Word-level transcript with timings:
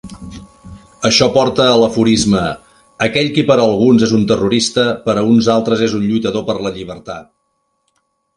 Això 1.09 1.25
porta 1.33 1.67
a 1.73 1.75
l'aforisme 1.81 2.41
"aquell 3.09 3.29
qui 3.35 3.43
per 3.51 3.57
a 3.59 3.67
alguns 3.67 4.07
és 4.09 4.15
un 4.21 4.25
terrorista, 4.33 4.87
per 5.05 5.17
a 5.21 5.25
uns 5.35 5.51
altres 5.59 5.85
és 5.91 5.95
un 6.01 6.09
lluitador 6.09 6.49
per 6.49 6.59
la 6.69 6.75
lliberta". 6.81 7.21